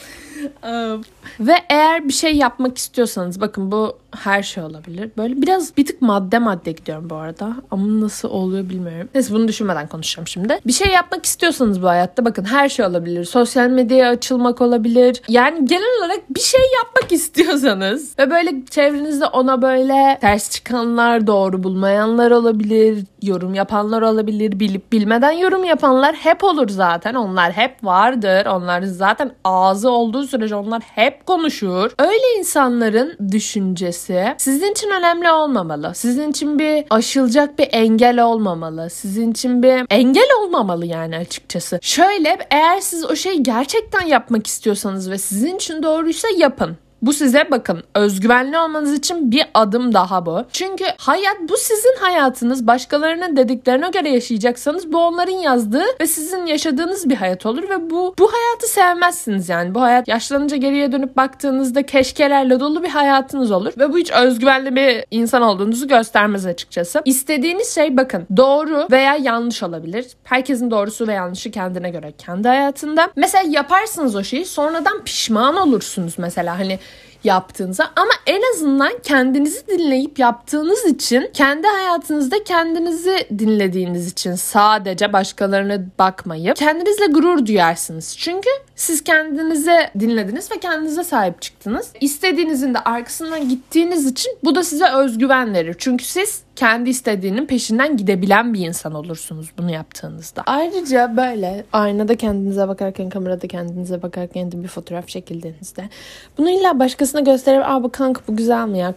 Ve 1.40 1.54
eğer 1.70 2.08
bir 2.08 2.14
şey 2.14 2.36
yapmak 2.36 2.78
istiyorsanız 2.78 3.42
bakın 3.42 3.72
bu 3.72 3.98
her 4.16 4.44
şey 4.44 4.64
olabilir. 4.64 5.12
Böyle 5.18 5.42
biraz 5.42 5.78
bir 5.78 5.86
tık 5.86 6.02
madde 6.02 6.40
madde 6.40 6.72
gidiyorum 6.72 7.10
bu 7.10 7.16
arada. 7.16 7.54
Ama 7.72 8.02
nasıl 8.02 8.30
oluyor 8.30 8.70
bilmiyorum. 8.70 9.10
Neyse 9.16 9.34
bunu 9.34 9.48
düşünmeden 9.48 9.88
konuşacağım 9.88 10.28
şimdi. 10.28 10.60
Bir 10.68 10.72
şey 10.72 10.88
yapmak 10.88 11.26
istiyorsanız 11.26 11.82
bu 11.82 11.88
hayatta 11.88 12.26
bakın 12.26 12.44
her 12.44 12.70
şey 12.70 12.86
olabilir. 12.86 13.26
Sosyal 13.26 13.70
medyaya 13.70 14.10
açılmak 14.10 14.62
olabilir. 14.62 15.22
Yani 15.28 15.66
genel 15.66 16.00
olarak 16.00 16.20
bir 16.30 16.40
şey 16.40 16.62
yapmak 16.78 17.12
istiyorsanız 17.18 18.20
ve 18.20 18.30
böyle 18.30 18.66
çevrenizde 18.66 19.26
ona 19.26 19.62
böyle 19.62 20.18
ters 20.22 20.52
çıkanlar, 20.52 21.28
doğru 21.28 21.64
bulmayanlar 21.64 22.32
olabilir, 22.32 23.06
yorum 23.22 23.54
yapanlar 23.54 24.02
olabilir, 24.02 24.60
bilip 24.60 24.92
bilmeden 24.92 25.32
yorum 25.32 25.64
yapanlar 25.64 26.16
hep 26.16 26.44
olur 26.44 26.70
zaten. 26.70 27.14
Onlar 27.14 27.52
hep 27.52 27.84
vardır. 27.84 28.46
Onlar 28.46 28.82
zaten 28.82 29.32
ağzı 29.44 29.90
olduğu 29.90 30.24
sürece 30.24 30.37
onlar 30.52 30.82
hep 30.82 31.26
konuşur. 31.26 31.92
Öyle 32.00 32.40
insanların 32.40 33.18
düşüncesi 33.32 34.36
sizin 34.38 34.72
için 34.72 34.90
önemli 34.90 35.32
olmamalı. 35.32 35.92
Sizin 35.96 36.32
için 36.32 36.60
bir 36.60 36.86
aşılacak 36.90 37.60
bir 37.60 37.68
engel 37.72 38.24
olmamalı. 38.24 38.90
Sizin 38.90 39.32
için 39.32 39.64
bir 39.64 39.86
engel 39.90 40.30
olmamalı 40.42 40.86
yani 40.86 41.18
açıkçası. 41.18 41.80
Şöyle 41.82 42.38
eğer 42.52 42.80
siz 42.80 43.06
o 43.06 43.16
şeyi 43.16 43.44
gerçekten 43.44 44.02
yapmak 44.02 44.48
istiyorsanız 44.48 45.12
ve 45.12 45.18
sizin 45.18 45.56
için 45.56 45.84
doğruysa 45.84 46.28
yapın. 46.38 46.78
Bu 47.02 47.14
size 47.14 47.48
bakın 47.52 47.84
özgüvenli 47.96 48.60
olmanız 48.60 48.94
için 48.94 49.32
bir 49.32 49.46
adım 49.54 49.94
daha 49.94 50.26
bu. 50.26 50.46
Çünkü 50.52 50.86
hayat 50.98 51.38
bu 51.50 51.58
sizin 51.58 51.96
hayatınız. 52.00 52.68
Başkalarının 52.68 53.38
dediklerine 53.38 53.90
göre 53.90 54.10
yaşayacaksanız 54.10 54.94
bu 54.94 54.98
onların 54.98 55.38
yazdığı 55.38 55.86
ve 56.02 56.08
sizin 56.08 56.46
yaşadığınız 56.46 57.10
bir 57.10 57.16
hayat 57.16 57.46
olur 57.46 57.70
ve 57.70 57.90
bu 57.90 58.16
bu 58.20 58.32
hayatı 58.34 58.68
sevmezsiniz 58.68 59.50
yani. 59.50 59.76
Bu 59.76 59.82
hayat 59.82 60.08
yaşlanınca 60.08 60.58
geriye 60.58 60.92
dönüp 60.92 61.18
baktığınızda 61.18 61.84
keşkelerle 61.86 62.60
dolu 62.60 62.84
bir 62.84 62.90
hayatınız 62.90 63.52
olur 63.52 63.74
ve 63.78 63.94
bu 63.94 63.98
hiç 63.98 64.12
özgüvenli 64.12 64.76
bir 64.76 65.06
insan 65.12 65.42
olduğunuzu 65.42 65.88
göstermez 65.88 66.46
açıkçası. 66.46 67.02
İstediğiniz 67.06 67.76
şey 67.76 67.98
bakın 67.98 68.28
doğru 68.38 68.88
veya 68.92 69.16
yanlış 69.16 69.64
olabilir. 69.64 70.06
Herkesin 70.24 70.72
doğrusu 70.72 71.08
ve 71.08 71.14
yanlışı 71.14 71.52
kendine 71.52 71.90
göre 71.90 72.14
kendi 72.18 72.48
hayatında. 72.48 73.10
Mesela 73.16 73.44
yaparsınız 73.48 74.16
o 74.16 74.24
şeyi 74.24 74.46
sonradan 74.46 75.04
pişman 75.04 75.56
olursunuz 75.56 76.14
mesela 76.18 76.60
hani 76.60 76.80
yaptığınıza 77.28 77.92
ama 77.96 78.12
en 78.26 78.42
azından 78.54 78.94
kendinizi 79.04 79.68
dinleyip 79.68 80.20
yaptığınız 80.20 80.86
için 80.86 81.30
kendi 81.34 81.68
hayatınızda 81.68 82.44
kendinizi 82.44 83.28
dinlediğiniz 83.40 84.12
için 84.12 84.36
sadece 84.36 85.14
başkalarına 85.14 85.80
bakmayıp 86.00 86.56
kendinizle 86.56 87.06
gurur 87.06 87.46
duyarsınız. 87.46 88.16
Çünkü 88.18 88.50
siz 88.76 89.04
kendinize 89.04 89.92
dinlediniz 90.00 90.52
ve 90.52 90.60
kendinize 90.60 91.04
sahip 91.04 91.42
çıktınız. 91.42 91.90
İstediğinizin 92.02 92.74
de 92.74 92.80
arkasından 92.80 93.50
gittiğiniz 93.50 94.06
için 94.06 94.38
bu 94.44 94.56
da 94.56 94.64
size 94.64 94.88
özgüven 94.88 95.54
verir. 95.54 95.76
Çünkü 95.80 96.06
siz 96.06 96.47
kendi 96.58 96.90
istediğinin 96.90 97.46
peşinden 97.46 97.98
gidebilen 97.98 98.54
bir 98.54 98.68
insan 98.68 98.94
olursunuz 98.94 99.52
bunu 99.58 99.72
yaptığınızda. 99.72 100.44
Ayrıca 100.46 101.18
böyle 101.18 101.66
aynada 101.74 102.16
kendinize 102.16 102.68
bakarken, 102.68 103.10
kamerada 103.10 103.48
kendinize 103.48 104.02
bakarken 104.02 104.52
de 104.52 104.64
bir 104.64 104.68
fotoğraf 104.68 105.08
çekildiğinizde 105.08 105.90
bunu 106.38 106.50
illa 106.50 106.80
başkasına 106.80 107.22
gösterip 107.22 107.64
aa 107.66 107.84
bu 107.84 107.92
kanka 107.92 108.22
bu 108.28 108.36
güzel 108.36 108.68
mi 108.68 108.78
ya? 108.78 108.94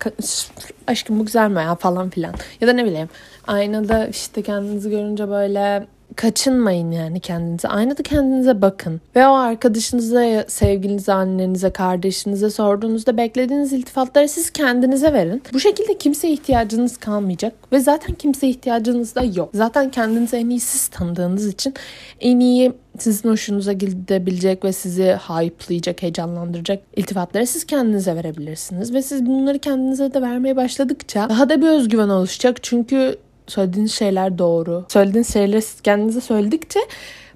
Aşkım 0.87 1.19
bu 1.19 1.27
güzel 1.27 1.51
mi 1.51 1.59
ya 1.59 1.75
falan 1.75 2.11
filan. 2.11 2.35
Ya 2.61 2.69
da 2.69 2.73
ne 2.73 2.85
bileyim 2.85 3.09
aynada 3.47 4.07
işte 4.07 4.43
kendinizi 4.43 4.91
görünce 4.91 5.29
böyle 5.29 5.87
kaçınmayın 6.17 6.91
yani 6.91 7.21
kendinize. 7.21 7.69
Aynada 7.69 8.03
kendinize 8.03 8.63
bakın. 8.63 9.01
Ve 9.17 9.27
o 9.27 9.33
arkadaşınıza, 9.33 10.45
sevgilinize, 10.49 11.13
annenize, 11.13 11.71
kardeşinize 11.71 12.51
sorduğunuzda 12.51 13.17
beklediğiniz 13.17 13.73
iltifatları 13.73 14.29
siz 14.29 14.51
kendinize 14.51 15.13
verin. 15.13 15.43
Bu 15.53 15.61
şekilde 15.61 15.99
kimseye 15.99 16.33
ihtiyacınız 16.33 16.97
kalmayacak. 16.97 17.53
Ve 17.73 17.81
zaten 17.81 18.15
kimseye 18.15 18.51
ihtiyacınız 18.51 19.15
da 19.15 19.23
yok. 19.23 19.51
Zaten 19.55 19.91
kendinizi 19.91 20.37
en 20.37 20.49
iyi 20.49 20.61
siz 20.61 20.89
tanıdığınız 20.89 21.47
için 21.47 21.75
en 22.21 22.41
iyi 22.41 22.73
sizin 22.99 23.29
hoşunuza 23.29 23.73
gidebilecek 23.73 24.65
ve 24.65 24.73
sizi 24.73 25.17
hype'layacak, 25.29 26.03
heyecanlandıracak 26.03 26.83
iltifatları 26.97 27.47
siz 27.47 27.65
kendinize 27.65 28.17
verebilirsiniz. 28.17 28.95
Ve 28.95 29.03
siz 29.03 29.27
bunları 29.27 29.59
kendinize 29.59 30.15
de 30.15 30.23
vermeye 30.23 30.57
başladıkça 30.57 31.29
daha 31.29 31.49
da 31.49 31.61
bir 31.63 31.69
özgüven 31.69 32.09
oluşacak. 32.09 32.63
Çünkü 32.63 33.17
söylediğiniz 33.51 33.93
şeyler 33.93 34.39
doğru. 34.39 34.85
Söylediğiniz 34.89 35.33
şeyleri 35.33 35.63
siz 35.63 35.81
kendinize 35.81 36.21
söyledikçe 36.21 36.81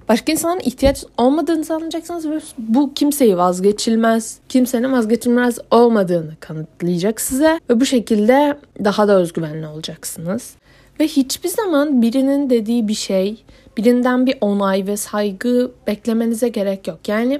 başka 0.09 0.31
insanların 0.31 0.61
ihtiyaç 0.65 1.03
olmadığını 1.17 1.75
anlayacaksınız 1.75 2.29
ve 2.29 2.39
bu 2.57 2.93
kimseyi 2.93 3.37
vazgeçilmez, 3.37 4.39
kimsenin 4.49 4.91
vazgeçilmez 4.91 5.59
olmadığını 5.71 6.35
kanıtlayacak 6.39 7.21
size 7.21 7.59
ve 7.69 7.79
bu 7.79 7.85
şekilde 7.85 8.57
daha 8.83 9.07
da 9.07 9.19
özgüvenli 9.19 9.67
olacaksınız. 9.67 10.55
Ve 10.99 11.07
hiçbir 11.07 11.49
zaman 11.49 12.01
birinin 12.01 12.49
dediği 12.49 12.87
bir 12.87 12.93
şey, 12.93 13.43
birinden 13.77 14.25
bir 14.25 14.37
onay 14.41 14.87
ve 14.87 14.97
saygı 14.97 15.71
beklemenize 15.87 16.49
gerek 16.49 16.87
yok. 16.87 17.07
Yani 17.07 17.39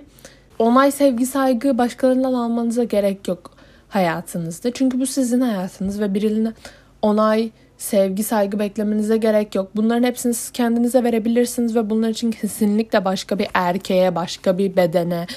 onay, 0.60 0.91
sevgi, 0.91 1.25
saygı 1.25 1.77
başkalarından 1.77 2.34
almanıza 2.34 2.84
gerek 2.84 3.27
yok 3.27 3.51
hayatınızda. 3.89 4.72
Çünkü 4.72 5.00
bu 5.00 5.05
sizin 5.05 5.41
hayatınız 5.41 6.01
ve 6.01 6.13
birine 6.13 6.53
onay, 7.01 7.51
sevgi, 7.86 8.24
saygı 8.24 8.60
beklemenize 8.60 9.18
gerek 9.18 9.56
yok. 9.56 9.72
Bunların 9.75 10.04
hepsini 10.04 10.34
siz 10.34 10.51
kendinize 10.51 11.04
verebilirsiniz 11.04 11.75
ve 11.75 11.89
bunlar 11.89 12.10
için 12.10 12.32
kesinlikle 12.32 13.06
başka 13.06 13.39
bir 13.39 13.48
erkeğe, 13.54 14.15
başka 14.15 14.58
bir 14.58 14.75
bedene, 14.75 15.27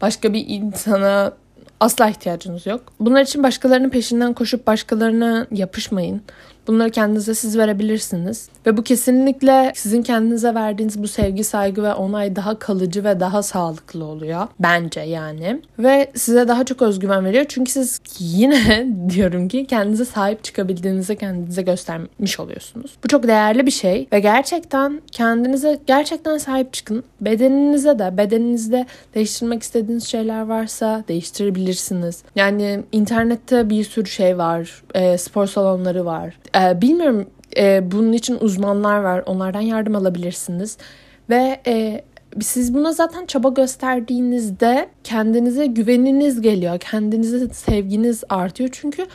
başka 0.00 0.32
bir 0.32 0.44
insana 0.48 1.32
asla 1.80 2.08
ihtiyacınız 2.08 2.66
yok. 2.66 2.92
Bunlar 3.00 3.22
için 3.22 3.42
başkalarının 3.42 3.90
peşinden 3.90 4.32
koşup 4.32 4.66
başkalarına 4.66 5.46
yapışmayın. 5.50 6.22
Bunları 6.66 6.90
kendinize 6.90 7.34
siz 7.34 7.58
verebilirsiniz. 7.58 8.48
Ve 8.66 8.76
bu 8.76 8.82
kesinlikle 8.82 9.72
sizin 9.74 10.02
kendinize 10.02 10.54
verdiğiniz 10.54 11.02
bu 11.02 11.08
sevgi, 11.08 11.44
saygı 11.44 11.82
ve 11.82 11.94
onay 11.94 12.36
daha 12.36 12.58
kalıcı 12.58 13.04
ve 13.04 13.20
daha 13.20 13.42
sağlıklı 13.42 14.04
oluyor. 14.04 14.48
Bence 14.60 15.00
yani. 15.00 15.62
Ve 15.78 16.10
size 16.14 16.48
daha 16.48 16.64
çok 16.64 16.82
özgüven 16.82 17.24
veriyor. 17.24 17.44
Çünkü 17.48 17.72
siz 17.72 18.00
yine 18.18 18.86
diyorum 19.10 19.48
ki 19.48 19.66
kendinize 19.66 20.04
sahip 20.04 20.44
çıkabildiğinizi 20.44 21.16
kendinize 21.16 21.62
göstermiş 21.62 22.40
oluyorsunuz. 22.40 22.90
Bu 23.04 23.08
çok 23.08 23.26
değerli 23.26 23.66
bir 23.66 23.70
şey. 23.70 24.08
Ve 24.12 24.20
gerçekten 24.20 25.02
kendinize 25.12 25.78
gerçekten 25.86 26.38
sahip 26.38 26.72
çıkın. 26.72 27.04
Bedeninize 27.20 27.98
de 27.98 28.16
bedeninizde 28.16 28.86
değiştirmek 29.14 29.62
istediğiniz 29.62 30.04
şeyler 30.04 30.42
varsa 30.42 31.04
değiştirebilirsiniz. 31.08 32.22
Yani 32.34 32.80
internette 32.92 33.70
bir 33.70 33.84
sürü 33.84 34.08
şey 34.08 34.38
var. 34.38 34.82
E, 34.94 35.18
spor 35.18 35.46
salonları 35.46 36.04
var. 36.04 36.34
E, 36.56 36.80
bilmiyorum 36.80 37.26
e, 37.56 37.90
bunun 37.92 38.12
için 38.12 38.38
uzmanlar 38.40 39.00
var. 39.00 39.22
Onlardan 39.26 39.60
yardım 39.60 39.96
alabilirsiniz. 39.96 40.76
Ve 41.30 41.60
e, 41.66 42.04
siz 42.40 42.74
buna 42.74 42.92
zaten 42.92 43.26
çaba 43.26 43.48
gösterdiğinizde 43.48 44.88
kendinize 45.04 45.66
güveniniz 45.66 46.40
geliyor. 46.40 46.78
Kendinize 46.78 47.48
sevginiz 47.48 48.24
artıyor. 48.28 48.70
Çünkü 48.72 49.06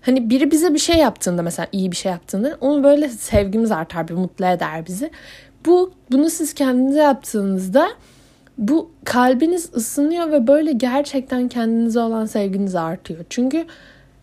hani 0.00 0.30
biri 0.30 0.50
bize 0.50 0.74
bir 0.74 0.78
şey 0.78 0.96
yaptığında 0.96 1.42
mesela 1.42 1.68
iyi 1.72 1.90
bir 1.92 1.96
şey 1.96 2.12
yaptığında 2.12 2.56
onu 2.60 2.84
böyle 2.84 3.08
sevgimiz 3.08 3.70
artar 3.70 4.08
bir 4.08 4.14
mutlu 4.14 4.46
eder 4.46 4.86
bizi. 4.86 5.10
Bu 5.66 5.92
bunu 6.12 6.30
siz 6.30 6.54
kendinize 6.54 7.00
yaptığınızda 7.00 7.88
bu 8.58 8.90
kalbiniz 9.04 9.74
ısınıyor 9.74 10.32
ve 10.32 10.46
böyle 10.46 10.72
gerçekten 10.72 11.48
kendinize 11.48 12.00
olan 12.00 12.26
sevginiz 12.26 12.74
artıyor. 12.74 13.24
Çünkü 13.30 13.66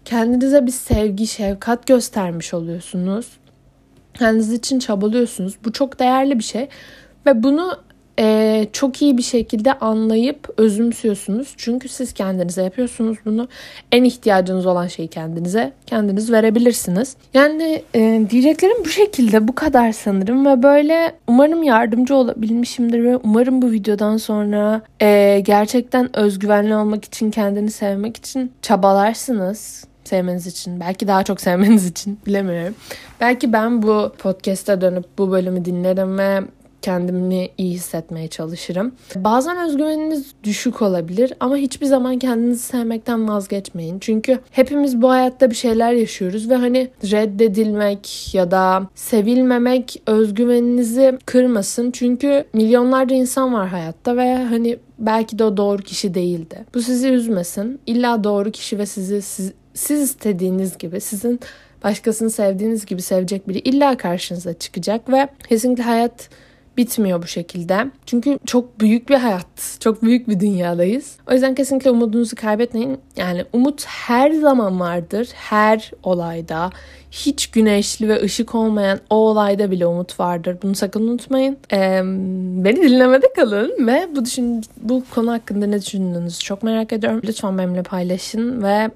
kendinize 0.05 0.65
bir 0.65 0.71
sevgi, 0.71 1.27
şefkat 1.27 1.87
göstermiş 1.87 2.53
oluyorsunuz. 2.53 3.27
Kendiniz 4.13 4.53
için 4.53 4.79
çabalıyorsunuz. 4.79 5.55
Bu 5.65 5.71
çok 5.71 5.99
değerli 5.99 6.39
bir 6.39 6.43
şey. 6.43 6.67
Ve 7.25 7.43
bunu 7.43 7.77
e, 8.19 8.67
çok 8.73 9.01
iyi 9.01 9.17
bir 9.17 9.23
şekilde 9.23 9.73
anlayıp 9.73 10.49
özümsüyorsunuz. 10.57 11.53
Çünkü 11.57 11.89
siz 11.89 12.13
kendinize 12.13 12.63
yapıyorsunuz 12.63 13.17
bunu. 13.25 13.47
En 13.91 14.03
ihtiyacınız 14.03 14.65
olan 14.65 14.87
şeyi 14.87 15.07
kendinize 15.07 15.73
kendiniz 15.85 16.31
verebilirsiniz. 16.31 17.15
Yani 17.33 17.83
e, 17.95 18.21
diyeceklerim 18.29 18.77
bu 18.85 18.89
şekilde 18.89 19.47
bu 19.47 19.55
kadar 19.55 19.91
sanırım 19.91 20.45
ve 20.45 20.63
böyle 20.63 21.15
umarım 21.27 21.63
yardımcı 21.63 22.15
olabilmişimdir 22.15 23.03
ve 23.03 23.17
umarım 23.17 23.61
bu 23.61 23.71
videodan 23.71 24.17
sonra 24.17 24.81
e, 25.01 25.41
gerçekten 25.45 26.15
özgüvenli 26.15 26.75
olmak 26.75 27.05
için 27.05 27.31
kendini 27.31 27.71
sevmek 27.71 28.17
için 28.17 28.51
çabalarsınız 28.61 29.85
sevmeniz 30.07 30.47
için. 30.47 30.79
Belki 30.79 31.07
daha 31.07 31.23
çok 31.23 31.41
sevmeniz 31.41 31.87
için 31.87 32.19
bilemiyorum. 32.25 32.75
Belki 33.21 33.53
ben 33.53 33.81
bu 33.81 34.11
podcast'e 34.17 34.81
dönüp 34.81 35.05
bu 35.17 35.31
bölümü 35.31 35.65
dinlerim 35.65 36.17
ve 36.17 36.41
kendimi 36.85 37.49
iyi 37.57 37.73
hissetmeye 37.73 38.27
çalışırım. 38.27 38.91
Bazen 39.15 39.57
özgüveniniz 39.57 40.33
düşük 40.43 40.81
olabilir 40.81 41.33
ama 41.39 41.57
hiçbir 41.57 41.85
zaman 41.85 42.19
kendinizi 42.19 42.63
sevmekten 42.63 43.27
vazgeçmeyin. 43.27 43.99
Çünkü 43.99 44.39
hepimiz 44.51 45.01
bu 45.01 45.09
hayatta 45.09 45.49
bir 45.49 45.55
şeyler 45.55 45.93
yaşıyoruz 45.93 46.49
ve 46.49 46.55
hani 46.55 46.89
reddedilmek 47.03 48.35
ya 48.35 48.51
da 48.51 48.87
sevilmemek 48.95 50.01
özgüveninizi 50.07 51.17
kırmasın. 51.25 51.91
Çünkü 51.91 52.45
milyonlarca 52.53 53.15
insan 53.15 53.53
var 53.53 53.67
hayatta 53.67 54.17
ve 54.17 54.35
hani 54.35 54.77
belki 54.99 55.39
de 55.39 55.43
o 55.43 55.57
doğru 55.57 55.81
kişi 55.81 56.13
değildi. 56.13 56.65
Bu 56.73 56.81
sizi 56.81 57.09
üzmesin. 57.09 57.79
İlla 57.85 58.23
doğru 58.23 58.51
kişi 58.51 58.79
ve 58.79 58.85
sizi 58.85 59.21
siz, 59.21 59.53
siz 59.73 60.01
istediğiniz 60.01 60.77
gibi 60.77 61.01
sizin 61.01 61.39
başkasını 61.83 62.29
sevdiğiniz 62.29 62.85
gibi 62.85 63.01
sevecek 63.01 63.47
biri 63.47 63.59
illa 63.59 63.97
karşınıza 63.97 64.53
çıkacak 64.53 65.09
ve 65.09 65.27
kesinlikle 65.49 65.83
hayat 65.83 66.29
bitmiyor 66.77 67.21
bu 67.21 67.27
şekilde. 67.27 67.87
Çünkü 68.05 68.39
çok 68.45 68.79
büyük 68.79 69.09
bir 69.09 69.15
hayat, 69.15 69.77
çok 69.79 70.03
büyük 70.03 70.29
bir 70.29 70.39
dünyadayız. 70.39 71.17
O 71.29 71.33
yüzden 71.33 71.55
kesinlikle 71.55 71.91
umudunuzu 71.91 72.35
kaybetmeyin. 72.35 72.99
Yani 73.17 73.45
umut 73.53 73.85
her 73.85 74.31
zaman 74.31 74.79
vardır, 74.79 75.29
her 75.33 75.91
olayda. 76.03 76.69
Hiç 77.11 77.47
güneşli 77.47 78.09
ve 78.09 78.21
ışık 78.21 78.55
olmayan 78.55 78.99
o 79.09 79.15
olayda 79.15 79.71
bile 79.71 79.85
umut 79.85 80.19
vardır. 80.19 80.57
Bunu 80.63 80.75
sakın 80.75 81.07
unutmayın. 81.07 81.57
Ee, 81.73 82.01
beni 82.63 82.81
dinlemede 82.81 83.33
kalın 83.35 83.87
ve 83.87 84.07
bu 84.15 84.25
düşün 84.25 84.61
bu 84.77 85.03
konu 85.15 85.31
hakkında 85.31 85.67
ne 85.67 85.81
düşündüğünüzü 85.81 86.39
çok 86.39 86.63
merak 86.63 86.93
ediyorum. 86.93 87.21
Lütfen 87.23 87.57
benimle 87.57 87.83
paylaşın 87.83 88.63
ve 88.63 88.89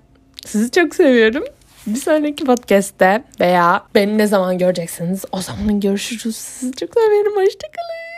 sizi 0.46 0.72
çok 0.72 0.96
seviyorum. 0.96 1.44
Bir 1.88 2.00
sonraki 2.00 2.44
podcast'te 2.46 3.24
veya 3.40 3.84
beni 3.96 4.18
ne 4.18 4.28
zaman 4.28 4.58
göreceksiniz 4.58 5.26
o 5.32 5.42
zaman 5.42 5.80
görüşürüz. 5.80 6.36
Sizi 6.36 6.72
çok 6.72 6.94
seviyorum. 6.94 7.36
Hoşçakalın. 7.36 8.09